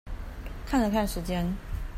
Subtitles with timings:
[0.65, 1.55] 看了看時間